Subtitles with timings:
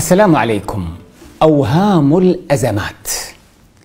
[0.00, 0.88] السلام عليكم.
[1.42, 3.08] أوهام الأزمات.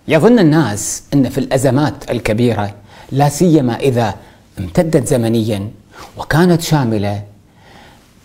[0.07, 2.73] يظن الناس أن في الأزمات الكبيرة
[3.11, 4.15] لا سيما إذا
[4.59, 5.69] امتدت زمنيا
[6.17, 7.23] وكانت شاملة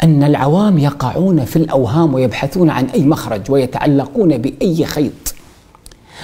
[0.02, 5.34] أن العوام يقعون في الأوهام ويبحثون عن أي مخرج ويتعلقون بأي خيط.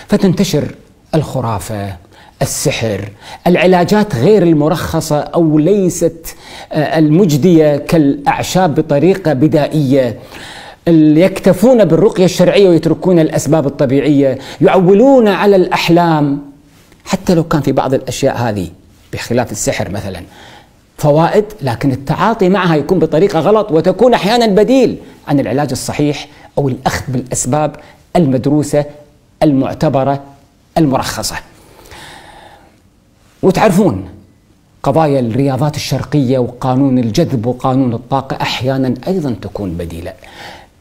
[0.09, 0.75] فتنتشر
[1.14, 1.96] الخرافة
[2.43, 3.09] السحر
[3.46, 6.37] العلاجات غير المرخصة أو ليست
[6.73, 10.19] آه، المجدية كالأعشاب بطريقة بدائية.
[10.89, 16.43] يكتفون بالرقية الشرعية ويتركون الأسباب الطبيعية يعولون على الأحلام
[17.05, 18.69] حتى لو كان في بعض الأشياء هذه
[19.12, 20.23] بخلاف السحر مثلا
[20.99, 24.97] فوائد لكن التعاطي معها يكون بطريقة غلط وتكون أحيانا بديل
[25.29, 26.29] عن العلاج الصحيح
[26.59, 27.77] أو الأخذ بالأسباب
[28.17, 28.84] المدروسة
[29.43, 30.23] المعتبرة
[30.79, 31.37] المرخصة.
[33.43, 34.09] وتعرفون
[34.83, 40.12] قضايا الرياضات الشرقية وقانون الجذب وقانون الطاقة أحيانا أيضا تكون بديلة.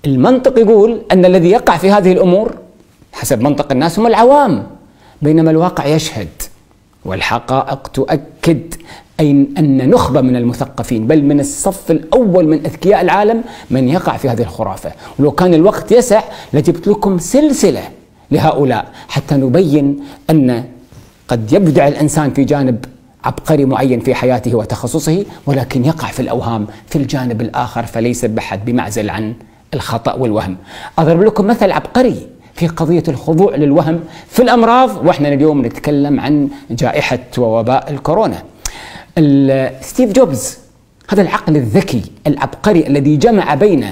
[0.06, 2.56] المنطق يقول أن الذي يقع في هذه الأمور
[3.14, 4.68] حسب منطق الناس هم العوام
[5.22, 6.28] بينما الواقع يشهد.
[7.06, 8.74] والحقائق تؤكد
[9.20, 14.30] أي أن نخبة من المثقفين بل من الصف الأول من أذكياء العالم من يقع في
[14.30, 14.92] هذه الخرافة.
[15.20, 16.22] ولو كان الوقت يسع
[16.54, 17.84] لجبت لكم سلسلة
[18.32, 20.64] لهؤلاء حتى نبين أن
[21.28, 22.86] قد يبدع الإنسان في جانب
[23.24, 29.10] عبقري معين في حياته وتخصصه ولكن يقع في الأوهام في الجانب الآخر فليس بحد بمعزل
[29.10, 29.34] عن
[29.76, 30.58] الخطأ والوهم.
[31.00, 37.20] أضرب لكم مثل عبقري في قضية الخضوع للوهم في الأمراض وإحنا اليوم نتكلم عن جائحة
[37.38, 38.44] ووباء الكورونا.
[39.82, 40.58] ستيف جوبز
[41.10, 43.86] هذا العقل الذكي العبقري الذي جمع بين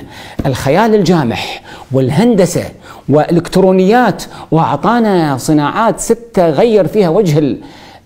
[0.45, 1.61] الخيال الجامح
[1.91, 2.63] والهندسة
[3.09, 7.57] والإلكترونيات وأعطانا صناعات ستة غير فيها وجه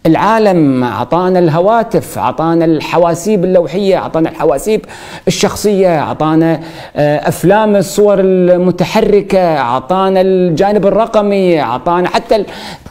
[0.08, 4.86] العالم أعطانا الهواتف أعطانا الحواسيب اللوحية أعطانا الحواسيب
[5.28, 6.60] الشخصية أعطانا
[6.96, 12.46] آه، أفلام الصور المتحركة أعطانا الجانب الرقمي أعطانا حتى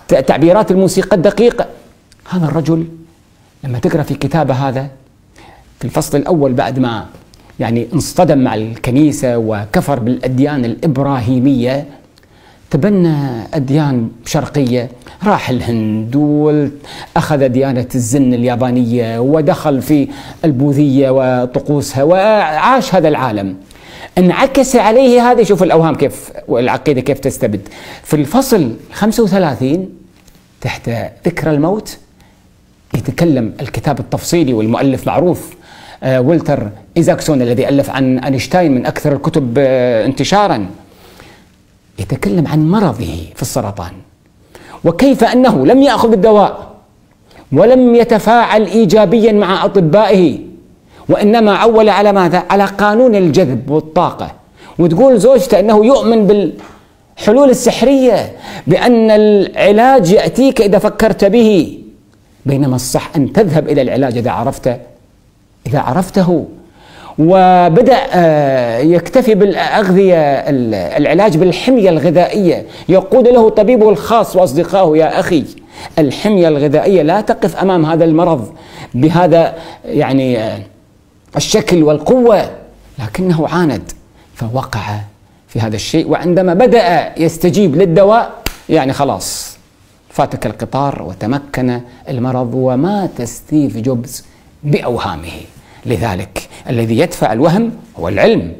[0.09, 1.67] تعبيرات الموسيقى الدقيقة.
[2.31, 2.87] هذا الرجل
[3.65, 4.87] لما تقرأ في كتابه هذا
[5.79, 7.07] في الفصل الأول بعد ما
[7.61, 11.85] يعني انصطدم مع الكنيسة وكفر بالأديان الإبراهيمية
[12.71, 13.17] تبنى
[13.55, 14.89] أديان شرقية.
[15.25, 20.09] راح الهند وأخذ ديانة الزن اليابانية ودخل في
[20.45, 23.57] البوذية وطقوسها وعاش هذا العالم.
[24.19, 27.69] انعكس عليه هذا شوف الأوهام كيف والعقيدة كيف تستبد.
[28.03, 29.89] في الفصل 35
[30.61, 30.91] تحت
[31.27, 31.99] ذكر الموت
[32.95, 35.55] يتكلم الكتاب التفصيلي والمؤلف معروف
[36.03, 40.67] آه، ولتر إيزاكسون الذي ألف عن أينشتاين من أكثر الكتب آه، انتشارا.
[41.99, 43.93] يتكلم عن مرضه في السرطان.
[44.85, 46.75] وكيف أنه لم يأخذ الدواء
[47.53, 50.39] ولم يتفاعل ايجابيا مع أطبائه
[51.09, 54.31] وإنما عول على ماذا؟ على قانون الجذب والطاقة.
[54.79, 58.37] وتقول زوجته أنه يؤمن بالحلول السحرية
[58.67, 61.79] بأن العلاج يأتيك إذا فكرت به.
[62.47, 64.81] بينما الصح أن تذهب إلى العلاج إذا عرفت
[65.67, 66.47] إذا عرفته.
[67.19, 70.17] وبدأ آه، يكتفي بالأغذية
[70.97, 72.67] العلاج بالحمية الغذائية.
[72.89, 75.45] يقول له طبيبه الخاص وأصدقائه يا أخي
[75.99, 78.53] الحمية الغذائية لا تقف أمام هذا المرض
[78.95, 79.55] بهذا
[79.85, 80.59] يعني آه،
[81.37, 82.51] الشكل والقوة.
[82.99, 83.93] لكنه عاند
[84.35, 84.81] فوقع
[85.49, 86.09] في هذا الشيء.
[86.09, 88.31] وعندما بدأ يستجيب للدواء
[88.69, 89.57] يعني خلاص
[90.11, 94.25] فاتك القطار وتمكن المرض ومات ستيف جوبز
[94.65, 95.56] بأوهامه.
[95.87, 96.49] لذلك.
[96.71, 98.53] الذي يدفع الوهم هو العلم.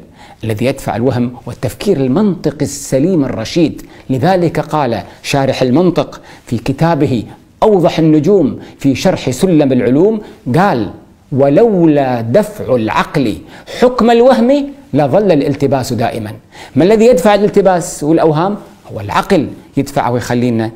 [0.43, 3.81] الذي يدفع الوهم والتفكير المنطقي السليم الرشيد.
[4.09, 7.23] لذلك قال شارح المنطق في كتابه
[7.63, 10.21] أوضح النجوم في شرح سلم العلوم
[10.55, 10.89] قال
[11.31, 13.37] ولولا دفع العقل
[13.79, 16.31] حكم الوهم لظل الالتباس دائما.
[16.75, 18.57] ما الذي يدفع الالتباس والأوهام؟
[18.93, 20.71] هو العقل يدفع ويخلينا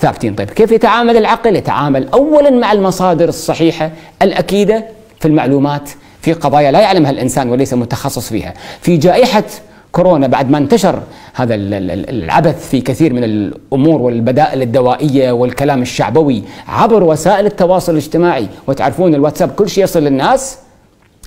[0.00, 0.34] ثابتين.
[0.34, 3.90] طيب كيف يتعامل العقل؟ يتعامل اولا مع المصادر الصحيحة
[4.22, 4.84] الأكيدة
[5.22, 5.90] في المعلومات
[6.20, 8.54] في قضايا لا يعلمها الإنسان وليس متخصص فيها.
[8.80, 9.44] في جائحة
[9.92, 11.02] كورونا بعد ما انتشر
[11.34, 18.48] هذا العبث في كثير من الأمور والبدائل الدوائية والكلام الشعبوي عبر وسائل التواصل الاجتماعي.
[18.66, 20.58] وتعرفون الواتساب كل شيء يصل للناس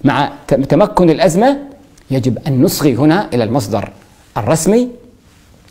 [0.03, 1.57] مع تمكن الأزمة
[2.11, 3.89] يجب أن نصغي هنا إلى المصدر
[4.37, 4.89] الرسمي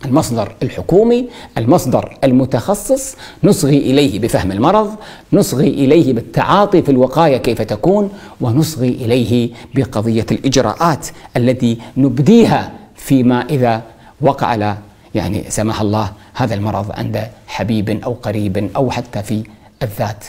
[0.04, 1.28] المصدر الحكومي
[1.58, 4.94] المصدر المتخصص نصغي إليه بفهم المرض
[5.32, 8.10] نصغي إليه بالتعاطي في الوقاية كيف تكون
[8.40, 11.06] ونصغي إليه بقضية الإجراءات
[11.36, 13.82] التي نبديها فيما إذا
[14.20, 14.76] وقع على
[15.14, 19.42] يعني سمح الله هذا المرض عند حبيب أو قريب أو حتى في
[19.82, 20.24] الذات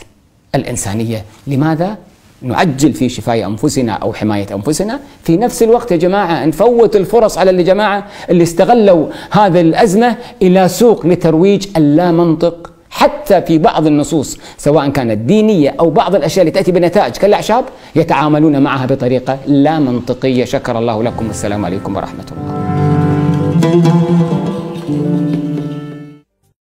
[0.55, 1.25] الإنسانية.
[1.47, 1.97] لماذا؟
[2.45, 4.99] نعجل في شفاء أنفسنا أو حماية أنفسنا.
[5.23, 10.67] في نفس الوقت يا جماعة نفوت الفرص على اللي جماعة اللي استغلوا هذه الأزمة إلى
[10.67, 16.59] سوق لترويج اللا منطق حتى في بعض النصوص سواء كانت دينية أو بعض الأشياء التي
[16.59, 17.65] تأتي بنتائج كالأعشاب
[17.95, 20.45] يتعاملون معها بطريقة لا منطقية.
[20.45, 21.27] شكر الله لكم.
[21.27, 22.55] والسلام عليكم ورحمة الله.